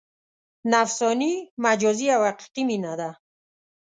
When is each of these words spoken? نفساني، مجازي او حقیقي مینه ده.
نفساني، 0.73 1.33
مجازي 1.65 2.07
او 2.15 2.21
حقیقي 2.29 2.63
مینه 2.69 2.93
ده. 2.99 3.09